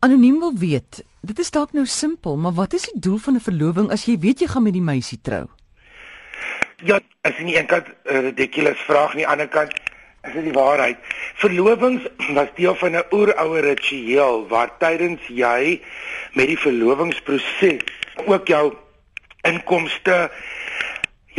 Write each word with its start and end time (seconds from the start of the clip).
anoniem 0.00 0.38
wil 0.38 0.54
weet. 0.56 1.04
Dit 1.20 1.38
is 1.38 1.50
dalk 1.50 1.72
nou 1.76 1.86
simpel, 1.86 2.36
maar 2.36 2.56
wat 2.56 2.72
is 2.72 2.88
die 2.88 3.00
doel 3.00 3.18
van 3.18 3.34
'n 3.34 3.40
verloving 3.40 3.90
as 3.90 4.04
jy 4.04 4.18
weet 4.18 4.40
jy 4.40 4.46
gaan 4.46 4.62
met 4.62 4.72
die 4.72 4.82
meisie 4.82 5.20
trou? 5.22 5.46
Ja, 6.84 7.00
as 7.20 7.36
jy 7.36 7.44
nie 7.44 7.56
eintlik 7.56 7.86
'n 8.04 8.20
ridiculous 8.20 8.80
vraag 8.80 9.14
nie, 9.14 9.26
aan 9.26 9.38
die 9.38 9.44
ander 9.44 9.48
kant 9.48 9.72
is 10.22 10.32
dit 10.32 10.44
die 10.44 10.52
waarheid. 10.52 10.96
Verlovings 11.34 12.02
was 12.34 12.48
deel 12.54 12.74
van 12.74 12.96
'n 12.96 13.04
oeroue 13.10 13.60
ritueel 13.60 14.48
waar 14.48 14.78
tydens 14.78 15.20
jy 15.26 15.80
met 16.32 16.46
die 16.46 16.58
verlovingsproses 16.58 17.80
ook 18.26 18.46
jou 18.46 18.74
inkomste 19.42 20.30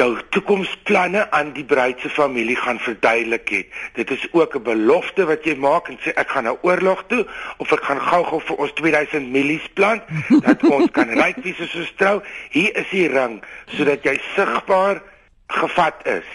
jou 0.01 0.17
toekomsplanne 0.33 1.27
aan 1.35 1.51
die 1.53 1.65
bruid 1.67 1.99
se 2.01 2.09
familie 2.09 2.55
gaan 2.57 2.79
verduidelik 2.81 3.49
het. 3.53 3.67
Dit 3.93 4.11
is 4.11 4.27
ook 4.31 4.55
'n 4.55 4.63
belofte 4.63 5.25
wat 5.25 5.45
jy 5.45 5.55
maak 5.55 5.87
en 5.87 5.99
sê 6.01 6.13
ek 6.13 6.29
gaan 6.29 6.43
na 6.43 6.55
oorlog 6.61 7.03
toe 7.07 7.27
of 7.57 7.71
ek 7.71 7.83
gaan 7.83 8.01
gou-gou 8.01 8.41
vir 8.41 8.55
ons 8.55 8.73
2000 8.73 9.31
milies 9.31 9.67
plant 9.73 10.03
dat 10.47 10.63
ons 10.63 10.91
kan 10.91 11.09
ryk 11.09 11.37
wees 11.43 11.59
as 11.59 11.75
ons 11.75 11.93
trou. 11.95 12.21
Hier 12.49 12.75
is 12.75 12.89
die 12.89 13.07
ring 13.07 13.43
sodat 13.77 14.03
jy 14.03 14.19
sigbaar 14.35 15.01
gevat 15.47 16.05
is 16.05 16.27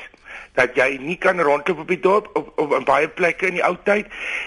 dat 0.56 0.76
jy 0.76 0.96
nie 1.00 1.18
kan 1.20 1.40
rondloop 1.40 1.78
op 1.78 1.88
die 1.88 2.00
dorp 2.00 2.30
op, 2.34 2.52
op, 2.58 2.72
op 2.72 2.84
baie 2.84 3.08
plekke 3.08 3.46
in 3.46 3.58
die 3.58 3.64
ou 3.64 3.76
tyd 3.84 4.06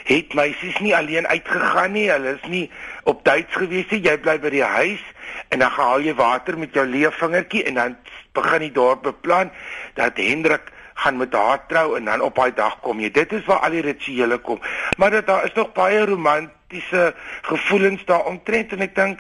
het 0.10 0.34
meisies 0.34 0.80
nie 0.80 0.96
alleen 0.96 1.28
uitgegaan 1.28 1.92
nie 1.92 2.10
hulle 2.10 2.38
is 2.38 2.50
nie 2.50 2.66
op 3.04 3.24
Duits 3.26 3.56
gewees 3.56 3.90
nie 3.92 4.02
jy 4.02 4.18
bly 4.18 4.40
by 4.40 4.50
die 4.50 4.66
huis 4.66 5.04
en 5.50 5.60
dan 5.60 5.72
haal 5.72 6.02
jy 6.06 6.14
water 6.18 6.58
met 6.58 6.74
jou 6.74 6.86
leë 6.86 7.12
vingertjie 7.18 7.64
en 7.70 7.80
dan 7.80 7.96
begin 8.38 8.66
die 8.68 8.76
dorp 8.76 9.04
beplan 9.08 9.52
dat 9.98 10.18
Hendrik 10.22 10.72
gaan 11.00 11.18
met 11.18 11.34
haar 11.34 11.66
trou 11.68 11.96
en 11.98 12.06
dan 12.06 12.22
op 12.22 12.36
daai 12.36 12.54
dag 12.54 12.80
kom 12.84 13.00
jy. 13.00 13.12
Dit 13.12 13.34
is 13.34 13.46
waar 13.48 13.64
al 13.66 13.78
die 13.78 13.86
rituele 13.86 14.38
kom. 14.38 14.60
Maar 14.98 15.12
dat 15.12 15.28
daar 15.28 15.46
is 15.48 15.56
nog 15.56 15.72
baie 15.74 16.06
romantiese 16.06 17.14
gevoelens 17.42 18.06
daar 18.06 18.26
omtrent 18.26 18.74
en 18.76 18.84
ek 18.88 18.96
dink 18.96 19.20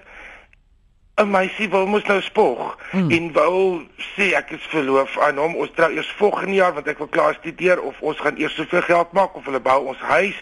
'n 1.19 1.31
meisie 1.31 1.69
wil 1.69 1.87
mos 1.87 2.05
nou 2.07 2.21
spog 2.21 2.77
hmm. 2.91 3.11
en 3.11 3.31
wou 3.33 3.83
sê 4.15 4.31
ek 4.35 4.51
is 4.55 4.67
verloof 4.71 5.17
aan 5.19 5.37
hom. 5.37 5.55
Ons 5.55 5.71
trou 5.75 5.91
eers 5.91 6.11
volgende 6.17 6.55
jaar 6.61 6.73
want 6.73 6.87
ek 6.87 6.97
wil 6.97 7.11
klaar 7.11 7.33
studeer 7.33 7.81
of 7.81 7.95
ons 8.01 8.19
gaan 8.19 8.37
eers 8.37 8.55
soveel 8.55 8.81
geld 8.81 9.11
maak 9.11 9.35
of 9.35 9.45
hulle 9.45 9.59
bou 9.59 9.79
ons 9.91 9.99
huis 9.99 10.37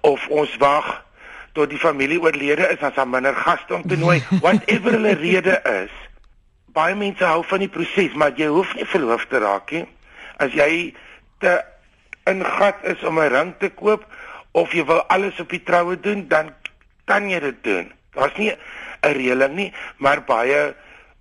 of 0.00 0.28
ons 0.28 0.56
wag 0.56 1.04
tot 1.52 1.70
die 1.70 1.78
familie 1.78 2.20
oorlede 2.20 2.68
is 2.70 2.80
as 2.80 2.94
daar 2.94 3.08
minder 3.08 3.34
gaste 3.34 3.74
om 3.74 3.82
te 3.88 3.96
nooi. 3.96 4.22
Whatever 4.44 4.92
hulle 4.92 5.14
rede 5.14 5.60
is 5.64 5.90
baie 6.74 6.94
mense 6.94 7.24
hou 7.26 7.42
van 7.50 7.64
die 7.64 7.70
proses, 7.72 8.14
maar 8.18 8.34
jy 8.38 8.48
hoef 8.50 8.74
nie 8.78 8.86
verloof 8.88 9.26
te 9.30 9.40
raak 9.42 9.72
nie. 9.74 9.84
As 10.42 10.54
jy 10.56 10.92
te 11.42 11.58
ingat 12.30 12.84
is 12.92 13.02
om 13.06 13.18
'n 13.18 13.32
ring 13.32 13.54
te 13.58 13.70
koop 13.70 14.04
of 14.52 14.72
jy 14.72 14.84
wil 14.84 15.02
alles 15.08 15.40
op 15.40 15.50
die 15.50 15.62
troue 15.62 15.96
doen, 16.00 16.28
dan 16.28 16.54
kan 17.06 17.30
jy 17.30 17.40
dit 17.40 17.64
doen. 17.64 17.92
Daar's 18.14 18.36
nie 18.36 18.50
'n 18.50 19.14
reëling 19.14 19.54
nie, 19.54 19.72
maar 19.98 20.22
baie 20.24 20.74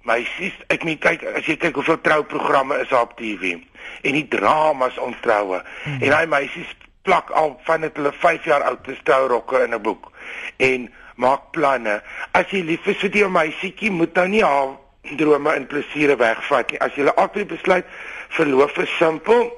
meisies, 0.03 0.53
ek 0.67 0.83
meen 0.83 0.99
kyk 0.99 1.23
as 1.23 1.45
jy 1.45 1.57
kyk 1.57 1.75
hoeveel 1.75 2.01
trouprogramme 2.01 2.79
is 2.79 2.91
op 2.91 3.17
TV 3.17 3.57
en 4.01 4.13
die 4.13 4.27
dramas 4.27 4.97
om 4.97 5.15
troue. 5.21 5.61
Hmm. 5.83 6.01
En 6.01 6.09
daai 6.09 6.25
meisies 6.25 6.75
plak 7.01 7.29
al 7.29 7.59
van 7.63 7.81
dit 7.81 7.95
hulle 7.95 8.11
5 8.11 8.43
jaar 8.43 8.63
oud 8.63 8.83
te 8.83 8.97
trourokke 9.03 9.63
in 9.63 9.73
'n 9.73 9.81
boek 9.81 10.11
en 10.57 10.89
maak 11.15 11.51
planne. 11.51 12.01
As 12.31 12.51
jy 12.51 12.63
lief 12.63 12.87
is 12.87 12.99
vir 13.03 13.11
die 13.13 13.25
meisietjie, 13.27 13.91
moet 13.91 14.15
nou 14.15 14.27
nie 14.27 14.43
haar 14.43 14.77
drome 15.19 15.53
en 15.55 15.67
plesiere 15.67 16.15
wegvat 16.19 16.71
nie. 16.71 16.81
As 16.83 16.95
jy 16.95 17.07
altyd 17.09 17.47
besluit 17.47 17.87
verloof 18.35 18.77
is 18.77 18.91
simpel, 18.97 19.49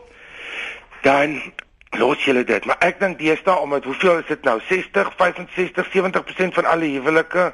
dan 1.06 1.40
los 2.00 2.24
jy 2.26 2.44
dit. 2.44 2.66
Maar 2.66 2.80
ek 2.86 3.02
dink 3.02 3.20
deesdae 3.20 3.58
omdat 3.60 3.86
hoeveel 3.90 4.22
is 4.22 4.30
dit 4.30 4.48
nou? 4.48 4.60
60, 4.70 5.12
65, 5.18 5.92
70% 5.92 6.58
van 6.60 6.70
alle 6.70 6.94
huwelike 6.96 7.52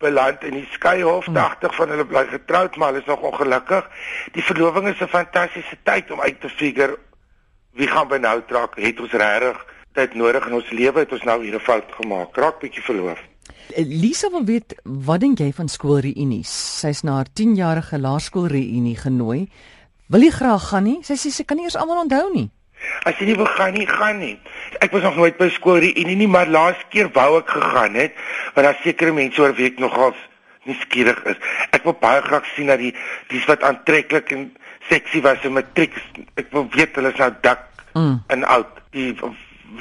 beland 0.00 0.44
in 0.48 0.56
die 0.56 0.68
skeyhof, 0.72 1.28
80 1.28 1.68
hmm. 1.68 1.76
van 1.76 1.92
hulle 1.92 2.06
bly 2.08 2.24
getroud, 2.30 2.76
maar 2.76 2.92
hulle 2.92 3.02
is 3.02 3.10
nog 3.10 3.26
ongelukkig. 3.30 3.88
Die 4.32 4.44
verloving 4.44 4.88
is 4.88 5.00
'n 5.00 5.12
fantastiese 5.12 5.76
tyd 5.82 6.10
om 6.10 6.20
uit 6.20 6.40
te 6.40 6.48
figure 6.48 6.96
wie 7.72 7.86
gaan 7.86 8.08
benou 8.08 8.40
trek. 8.46 8.74
Het 8.74 9.00
ons 9.00 9.12
regtig 9.12 9.66
tyd 9.94 10.14
nodig 10.14 10.46
in 10.46 10.54
ons 10.54 10.70
lewe? 10.70 11.04
Het 11.04 11.12
ons 11.12 11.26
nou 11.28 11.42
hier 11.44 11.54
'n 11.54 11.60
fout 11.60 11.92
gemaak? 11.98 12.36
Raak 12.36 12.60
bietjie 12.60 12.82
verloof. 12.82 13.18
Lisa 13.76 14.30
wil 14.30 14.44
weet 14.44 14.74
wat 14.84 15.20
dink 15.20 15.38
jy 15.38 15.52
van 15.52 15.68
skoolreunies? 15.68 16.50
Sy's 16.80 17.02
na 17.02 17.12
haar 17.20 17.30
10-jarige 17.40 17.98
laerskoolreunie 17.98 18.96
genooi. 18.96 19.48
Wil 20.06 20.26
jy 20.26 20.30
graag 20.30 20.68
gaan 20.68 20.84
nie? 20.84 20.98
Sy 21.06 21.14
sê 21.14 21.30
sy 21.30 21.44
kan 21.44 21.56
nie 21.56 21.64
eens 21.64 21.76
almal 21.76 22.02
onthou 22.02 22.32
nie. 22.34 22.48
As 23.04 23.18
jy 23.20 23.26
nie 23.26 23.36
wil 23.36 23.46
gaan 23.46 23.76
nie, 23.76 23.86
gaan 23.86 24.18
nie. 24.18 24.38
Ek 24.80 24.92
was 24.92 25.02
nog 25.02 25.16
nooit 25.16 25.36
by 25.38 25.48
skoolreunie 25.54 26.16
nie, 26.16 26.28
maar 26.28 26.48
laas 26.48 26.80
keer 26.90 27.10
wou 27.14 27.38
ek 27.38 27.52
gegaan 27.52 27.94
het, 27.94 28.16
want 28.54 28.66
daar 28.66 28.80
sekerre 28.82 29.12
mense 29.12 29.42
oor 29.42 29.54
wie 29.54 29.68
ek 29.70 29.78
nogal 29.78 30.14
nie 30.68 30.76
skieurig 30.82 31.20
is. 31.30 31.38
Ek 31.76 31.84
wil 31.84 31.96
baie 32.00 32.22
graag 32.24 32.48
sien 32.54 32.72
dat 32.72 32.80
die 32.82 32.92
dis 33.30 33.46
wat 33.48 33.62
aantreklik 33.66 34.32
en 34.36 34.50
seksie 34.88 35.22
was 35.24 35.44
in 35.46 35.56
matriek. 35.56 35.94
Ek 36.40 36.50
wil 36.54 36.66
weet 36.74 36.98
hulle 36.98 37.12
is 37.14 37.20
nou 37.20 37.30
dik 37.44 37.64
mm. 37.94 38.16
en 38.34 38.44
oud. 38.56 38.82
Die 38.96 39.12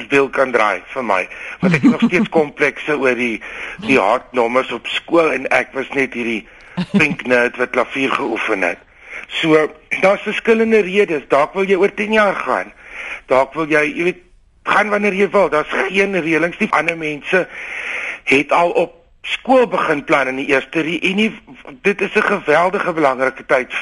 wil 0.10 0.30
kan 0.30 0.52
draai 0.52 0.82
vir 0.94 1.04
my 1.04 1.28
want 1.62 1.74
ek 1.74 1.82
het 1.82 1.92
nog 1.92 2.06
steeds 2.08 2.30
komplekse 2.40 2.98
oor 2.98 3.16
die 3.16 3.42
die 3.86 4.00
hartnommers 4.00 4.72
op 4.72 4.88
skool 4.88 5.32
en 5.32 5.48
ek 5.48 5.74
was 5.74 5.90
net 5.98 6.14
hierdie 6.14 6.46
pink 6.92 7.26
nerd 7.28 7.58
wat 7.58 7.70
klavier 7.76 8.12
geoefen 8.12 8.62
het. 8.62 8.80
So 9.28 9.68
daar's 10.02 10.22
verskillende 10.22 10.80
redes. 10.80 11.28
Dalk 11.28 11.54
wil 11.54 11.68
jy 11.68 11.76
oor 11.76 11.94
10 11.94 12.14
jaar 12.14 12.36
gaan. 12.36 12.72
Dalk 13.26 13.54
wil 13.54 13.70
jy, 13.70 13.84
jy 13.94 14.04
weet, 14.10 14.22
gaan 14.64 14.90
wanneer 14.90 15.14
jy 15.14 15.30
wil. 15.34 15.50
Daar's 15.50 15.72
geen 15.90 16.16
reëlings 16.22 16.58
nie. 16.58 16.70
Ander 16.72 16.98
mense 16.98 17.48
het 18.30 18.52
al 18.52 18.72
op 18.72 18.96
skool 19.22 19.68
begin 19.68 20.04
plan 20.04 20.28
in 20.32 20.40
die 20.42 20.50
eerste 20.54 20.82
reunie. 20.86 21.34
Dit 21.82 22.02
is 22.02 22.16
'n 22.16 22.22
geweldige 22.22 22.94
belangrike 22.94 23.46
tyd 23.46 23.74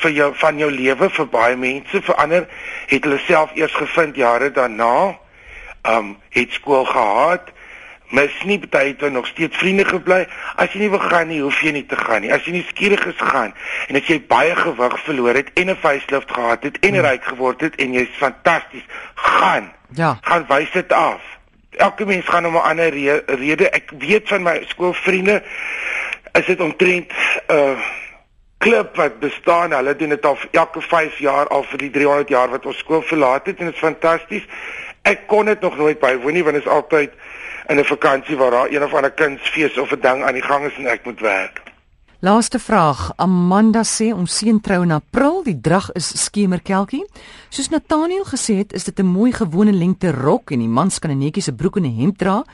vir 0.00 0.10
jou 0.10 0.34
van 0.34 0.58
jou 0.58 0.70
lewe 0.70 1.10
vir 1.10 1.26
baie 1.26 1.56
mense. 1.56 2.02
Vir 2.02 2.14
ander 2.14 2.48
het 2.86 3.04
hulle 3.04 3.18
self 3.18 3.50
eers 3.54 3.74
gevind 3.74 4.16
jare 4.16 4.50
daarna 4.50 5.18
um 5.88 6.16
het 6.30 6.52
skool 6.52 6.84
gehad. 6.84 7.52
Mis 8.08 8.34
nie 8.44 8.60
baie 8.68 8.94
het 8.98 9.12
nog 9.12 9.26
steeds 9.26 9.56
vriende 9.56 9.84
gebly. 9.84 10.26
As 10.56 10.72
jy 10.72 10.84
nie 10.84 10.90
wil 10.90 11.02
gaan 11.02 11.28
nie, 11.28 11.40
hoef 11.42 11.60
jy 11.64 11.72
nie 11.72 11.86
te 11.86 11.96
gaan 11.96 12.22
nie. 12.22 12.32
As 12.32 12.44
jy 12.44 12.52
nie 12.58 12.66
skieurig 12.68 13.06
is 13.10 13.18
gaan 13.18 13.54
en 13.88 13.96
as 13.96 14.06
jy 14.06 14.20
baie 14.28 14.54
gewig 14.56 14.98
verloor 15.04 15.34
het 15.34 15.50
en 15.54 15.70
'n 15.70 15.76
facelift 15.76 16.32
gehad 16.32 16.62
het 16.62 16.78
en 16.78 16.94
hmm. 16.94 17.04
ryk 17.06 17.24
geword 17.24 17.60
het 17.60 17.74
en 17.76 17.92
jy's 17.92 18.16
fantasties, 18.16 18.84
gaan. 19.14 19.72
Ja. 19.88 20.18
Gaan 20.20 20.44
wys 20.48 20.70
dit 20.70 20.92
af. 20.92 21.22
Elke 21.70 22.06
mens 22.06 22.28
gaan 22.28 22.46
om 22.46 22.54
'n 22.54 22.68
ander 22.70 22.88
re 22.88 23.22
rede. 23.26 23.70
Ek 23.70 23.90
weet 23.98 24.28
van 24.28 24.42
my 24.42 24.64
skoolvriende 24.66 25.42
is 26.32 26.46
dit 26.46 26.60
omtrent 26.60 27.12
'n 27.46 27.52
uh, 27.54 27.78
klub 28.58 28.96
wat 28.96 29.18
bestaan. 29.18 29.72
Hulle 29.72 29.96
doen 29.96 30.08
dit 30.08 30.26
al 30.26 30.38
elke 30.50 30.80
5 30.80 31.18
jaar 31.18 31.48
al 31.48 31.62
vir 31.62 31.78
die 31.78 31.90
300 31.90 32.28
jaar 32.28 32.50
wat 32.50 32.66
ons 32.66 32.78
skool 32.78 33.02
verlaat 33.02 33.46
het 33.46 33.58
en 33.58 33.64
dit 33.64 33.74
is 33.74 33.80
fantasties. 33.80 34.46
Ek 35.04 35.26
kon 35.28 35.44
dit 35.44 35.60
nog 35.60 35.76
nooit 35.76 35.98
bywoon 36.00 36.32
nie 36.32 36.42
want 36.44 36.56
dit 36.56 36.64
is 36.64 36.70
altyd 36.72 37.12
in 37.68 37.78
'n 37.78 37.84
vakansie 37.84 38.36
waar 38.36 38.50
daar 38.50 38.70
een 38.72 38.84
of 38.84 38.94
ander 38.94 39.12
kindsfees 39.12 39.78
of 39.78 39.92
'n 39.92 40.00
ding 40.00 40.24
aan 40.24 40.32
die 40.32 40.42
gang 40.42 40.64
is 40.64 40.76
en 40.76 40.86
ek 40.86 41.04
moet 41.04 41.20
werk. 41.20 41.62
Laaste 42.18 42.58
vraag. 42.58 43.12
Amanda 43.16 43.82
sê 43.82 44.14
om 44.14 44.26
seun 44.26 44.60
trou 44.60 44.82
in 44.82 44.90
April, 44.90 45.42
die 45.42 45.60
drag 45.60 45.92
is 45.92 46.24
skemerkelkie. 46.24 47.04
Soos 47.48 47.68
Nathaniel 47.68 48.24
gesê 48.24 48.56
het, 48.56 48.72
is 48.72 48.84
dit 48.84 48.98
'n 48.98 49.06
mooi 49.06 49.32
gewone 49.32 49.72
lengte 49.72 50.10
rok 50.10 50.50
en 50.50 50.58
die 50.58 50.68
mans 50.68 50.98
kan 50.98 51.10
'n 51.10 51.18
netjiese 51.18 51.52
broek 51.52 51.76
en 51.76 51.84
'n 51.84 52.00
hemp 52.00 52.18
dra. 52.18 52.44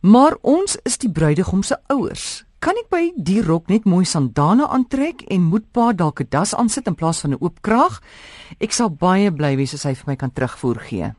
Maar 0.00 0.36
ons 0.40 0.76
is 0.82 0.98
die 0.98 1.10
bruidegom 1.10 1.62
se 1.62 1.76
ouers. 1.86 2.44
Kan 2.58 2.74
ek 2.76 2.88
by 2.90 3.12
die 3.16 3.42
rok 3.42 3.68
net 3.68 3.84
mooi 3.84 4.04
sandale 4.04 4.68
aantrek 4.68 5.22
en 5.28 5.40
moet 5.40 5.72
pa 5.72 5.92
dalk 5.92 6.20
'n 6.20 6.26
das 6.28 6.54
aansit 6.54 6.86
in 6.86 6.94
plaas 6.94 7.20
van 7.20 7.30
'n 7.30 7.40
oop 7.40 7.62
kraag? 7.62 8.00
Ek 8.60 8.72
sal 8.72 8.90
baie 8.90 9.32
bly 9.32 9.56
wees 9.56 9.74
as 9.74 9.82
hy 9.82 9.94
vir 9.94 10.04
my 10.06 10.16
kan 10.16 10.32
terugvoer 10.32 10.80
gee 10.80 11.14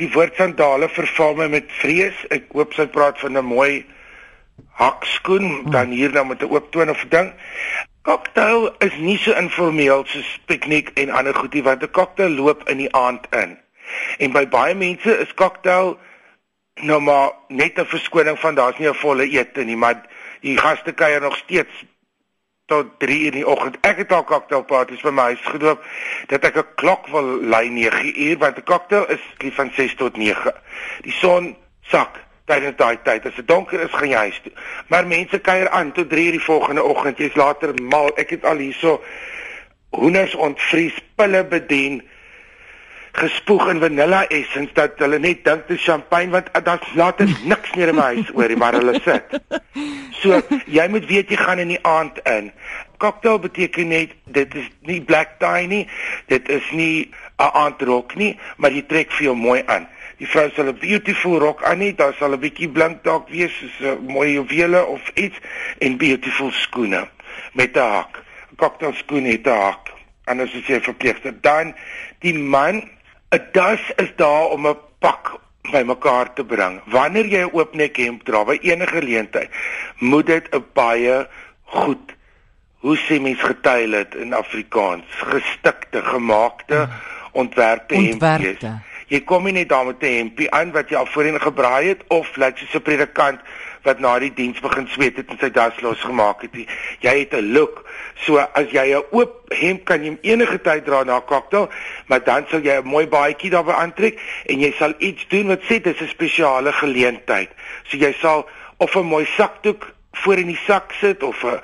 die 0.00 0.10
woord 0.14 0.36
sandale 0.40 0.88
verval 0.88 1.36
my 1.38 1.48
met 1.52 1.72
vrees. 1.80 2.16
Ek 2.34 2.48
hoop 2.56 2.74
sy 2.76 2.86
praat 2.90 3.20
van 3.20 3.36
'n 3.36 3.44
mooi 3.44 3.84
hakskoen 4.80 5.46
hmm. 5.46 5.70
dan 5.70 5.92
hier 5.92 6.12
nou 6.12 6.26
met 6.26 6.42
'n 6.42 6.50
oop 6.50 6.70
toon 6.72 6.90
of 6.90 7.04
ding. 7.08 7.32
Cocktail 8.02 8.74
is 8.78 8.96
nie 8.96 9.18
so 9.18 9.32
informeel 9.36 10.04
soos 10.06 10.38
piknik 10.46 10.90
en 10.94 11.10
ander 11.10 11.34
goedie 11.34 11.62
want 11.62 11.82
'n 11.82 11.90
cocktail 11.90 12.30
loop 12.30 12.68
in 12.68 12.76
die 12.76 12.92
aand 12.94 13.26
in. 13.30 13.58
En 14.18 14.32
by 14.32 14.48
baie 14.48 14.74
mense 14.74 15.18
is 15.18 15.34
cocktail 15.34 15.98
nou 16.80 17.00
maar 17.00 17.30
net 17.48 17.78
'n 17.78 17.84
verskoning 17.84 18.38
van 18.38 18.54
daar's 18.54 18.78
nie 18.78 18.88
'n 18.88 18.94
volle 18.94 19.28
ete 19.28 19.64
nie, 19.64 19.76
maar 19.76 20.06
die 20.40 20.56
gaste 20.56 20.92
kuier 20.92 21.20
nog 21.20 21.36
steeds 21.36 21.84
tot 22.70 22.86
3 23.02 23.18
uur 23.18 23.32
in 23.32 23.38
die 23.40 23.46
oggend. 23.46 23.78
Ek 23.86 23.98
het 24.04 24.12
al 24.14 24.24
cocktailpartytjies 24.28 25.02
by 25.06 25.12
my 25.14 25.26
huis 25.32 25.46
gedoop 25.50 25.84
dat 26.30 26.44
ek 26.46 26.56
'n 26.62 26.74
klok 26.82 27.08
wil 27.10 27.28
lei 27.42 27.68
9 27.68 28.12
uur 28.26 28.38
want 28.38 28.58
'n 28.58 28.68
cocktail 28.72 29.08
is 29.10 29.24
lief 29.38 29.54
van 29.54 29.70
6 29.74 29.94
tot 29.94 30.16
9. 30.16 30.54
Die 31.02 31.12
son 31.12 31.56
sak 31.82 32.20
tydens 32.44 32.76
daai 32.76 32.98
tyd. 33.02 33.26
As 33.26 33.34
dit 33.34 33.48
donker 33.48 33.80
is, 33.80 33.92
gaan 33.92 34.08
jy 34.08 34.22
huis 34.26 34.40
toe. 34.42 34.52
Maar 34.88 35.06
mense 35.06 35.38
kuier 35.38 35.68
aan 35.68 35.92
tot 35.92 36.10
3 36.10 36.26
uur 36.26 36.38
die 36.38 36.46
volgende 36.46 36.82
oggend. 36.82 37.18
Jy's 37.18 37.34
later 37.34 37.74
mal. 37.82 38.10
Ek 38.16 38.30
het 38.30 38.44
al 38.44 38.56
hierso 38.56 39.02
hoenders 39.90 40.34
ontvries, 40.34 40.94
pille 41.14 41.44
bedien. 41.44 42.02
Gespoeg 43.12 43.68
in 43.68 43.80
vanilla 43.80 44.26
essence 44.28 44.72
dat 44.74 44.98
hulle 45.02 45.18
net 45.18 45.44
dink 45.44 45.66
dit 45.68 45.78
is 45.78 45.84
champagne 45.84 46.30
want 46.30 46.48
uh, 46.52 46.62
daar's 46.64 46.94
later 46.94 47.28
niks 47.44 47.74
meer 47.74 47.88
in 47.88 47.98
my 47.98 48.08
huis 48.14 48.30
oor 48.34 48.48
nie 48.48 48.56
maar 48.56 48.76
hulle 48.78 49.00
sit. 49.04 49.40
So 50.20 50.36
jy 50.66 50.84
moet 50.92 51.06
weet 51.08 51.30
jy 51.32 51.36
gaan 51.40 51.62
in 51.62 51.72
die 51.72 51.80
aand 51.86 52.18
in. 52.28 52.50
Cocktail 53.00 53.38
beteken 53.40 53.88
net 53.88 54.12
dit 54.28 54.54
is 54.54 54.66
nie 54.84 55.00
black 55.00 55.38
tie 55.40 55.66
nie. 55.66 55.86
Dit 56.28 56.48
is 56.52 56.66
nie 56.76 57.10
'n 57.40 57.50
aandrok 57.56 58.14
nie, 58.20 58.38
maar 58.56 58.70
jy 58.70 58.82
trek 58.82 59.12
vir 59.16 59.30
jou 59.30 59.36
mooi 59.36 59.62
aan. 59.66 59.88
Die 60.20 60.28
vrou 60.28 60.50
sal 60.52 60.68
'n 60.68 60.78
beautiful 60.78 61.38
rok 61.38 61.62
aan 61.64 61.80
hê, 61.80 61.94
daar 61.96 62.14
sal 62.14 62.32
'n 62.32 62.40
bietjie 62.40 62.68
blink 62.68 63.02
dalk 63.04 63.28
wees 63.28 63.52
soos 63.56 63.80
'n 63.80 64.04
mooi 64.12 64.32
juwele 64.32 64.84
of 64.84 65.00
iets 65.14 65.38
en 65.78 65.96
beautiful 65.96 66.50
skoene 66.50 67.08
met 67.54 67.76
'n 67.76 67.80
hak. 67.80 68.22
'n 68.52 68.56
Cocktail 68.56 68.92
skoen 68.92 69.24
het 69.24 69.46
'n 69.46 69.50
hak. 69.50 69.88
Anders 70.24 70.52
is 70.52 70.66
jy 70.66 70.80
verpligter. 70.80 71.32
Dan 71.40 71.74
die 72.18 72.34
man 72.34 72.84
'n 73.30 73.42
das 73.52 73.80
is 73.96 74.12
daar 74.16 74.46
om 74.54 74.66
'n 74.66 74.78
pak 74.98 75.38
by 75.72 75.82
mekaar 75.86 76.32
te 76.32 76.44
bring. 76.44 76.80
Wanneer 76.86 77.26
jy 77.26 77.42
'n 77.44 77.52
oopnek 77.52 77.96
hemp 77.96 78.24
dra 78.24 78.44
by 78.44 78.58
enige 78.62 78.96
geleentheid, 78.96 79.50
moet 79.98 80.26
dit 80.26 80.46
'n 80.54 80.64
baie 80.72 81.28
goed 81.64 82.14
hoe 82.80 82.96
sê 82.96 83.20
mens 83.20 83.40
getuil 83.40 83.90
dit 83.90 84.14
in 84.14 84.32
Afrikaans, 84.32 85.04
gestikte, 85.10 86.02
gemaakte 86.02 86.88
ontwerpte 87.32 87.94
hemp 87.94 88.22
wees. 88.22 88.64
Jy 89.10 89.20
kom 89.26 89.44
nie 89.44 89.52
net 89.52 89.68
daar 89.68 89.86
met 89.86 90.02
'n 90.02 90.16
hempie 90.16 90.50
aan 90.50 90.72
wat 90.72 90.88
jy 90.88 90.96
al 90.96 91.06
voorheen 91.06 91.40
gebraai 91.40 91.88
het 91.88 92.02
of 92.08 92.36
lyk 92.36 92.58
soos 92.58 92.74
'n 92.74 92.82
predikant 92.82 93.40
wat 93.82 93.98
na 93.98 94.18
die 94.18 94.32
diens 94.34 94.60
begin 94.60 94.88
sweet 94.88 95.16
het 95.16 95.30
en 95.32 95.38
sy 95.40 95.50
das 95.50 95.80
losgemaak 95.80 96.42
het. 96.42 96.56
Jy 97.00 97.14
het 97.18 97.34
'n 97.34 97.52
look. 97.52 97.84
So 98.24 98.38
as 98.38 98.70
jy 98.70 98.94
'n 98.94 99.04
oop 99.10 99.52
hemp 99.54 99.84
kan 99.84 100.04
jy 100.04 100.18
enige 100.22 100.60
tyd 100.60 100.84
dra 100.84 101.02
na 101.04 101.16
'n 101.16 101.24
cocktail, 101.24 101.68
maar 102.06 102.24
dan 102.24 102.46
sal 102.48 102.60
jy 102.60 102.80
'n 102.80 102.86
mooi 102.86 103.06
baadjie 103.06 103.50
daarby 103.50 103.72
aantrek 103.72 104.20
en 104.46 104.60
jy 104.60 104.72
sal 104.72 104.92
iets 104.98 105.28
doen 105.28 105.46
wat 105.46 105.62
sê 105.62 105.80
dit 105.80 105.86
is 105.86 106.00
'n 106.00 106.08
spesiale 106.08 106.72
geleentheid. 106.72 107.50
So 107.84 107.96
jy 107.96 108.12
sal 108.20 108.48
of 108.76 108.94
'n 108.94 109.06
mooi 109.06 109.26
sakdoek 109.36 109.92
voor 110.12 110.38
in 110.38 110.46
die 110.46 110.60
sak 110.66 110.92
sit 110.92 111.22
of 111.22 111.44
'n 111.44 111.60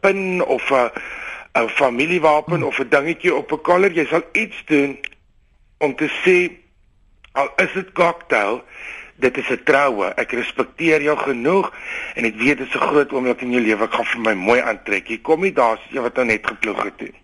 pin 0.00 0.42
of 0.44 0.70
'n 0.70 0.90
'n 1.54 1.68
familiewapen 1.68 2.62
of 2.62 2.78
'n 2.78 2.88
dingetjie 2.88 3.34
op 3.34 3.52
'n 3.52 3.60
kollar, 3.60 3.92
jy 3.92 4.06
sal 4.06 4.22
iets 4.32 4.62
doen 4.66 4.98
om 5.78 5.94
te 5.96 6.08
sê 6.24 6.50
al 7.32 7.48
is 7.56 7.72
dit 7.72 7.92
cocktail 7.92 8.62
dit 9.20 9.36
is 9.36 9.50
'n 9.50 9.60
troue. 9.64 10.12
Ek 10.16 10.32
respekteer 10.32 11.02
jou 11.02 11.16
genoeg 11.18 11.72
en 12.14 12.24
ek 12.24 12.36
weet 12.36 12.58
dit 12.58 12.68
is 12.68 12.74
'n 12.74 12.86
groot 12.88 13.12
oomblik 13.12 13.40
in 13.40 13.52
jou 13.52 13.62
lewe. 13.62 13.84
Ek 13.84 13.92
gaan 13.92 14.04
vir 14.04 14.20
my 14.20 14.34
mooi 14.34 14.60
aantrek. 14.60 15.08
Jy 15.08 15.18
kom 15.22 15.40
nie 15.40 15.52
daar 15.52 15.78
jy 15.90 16.00
wat 16.00 16.14
nou 16.14 16.26
net 16.26 16.46
geploeg 16.46 16.84
het 16.84 17.00
nie. 17.00 17.20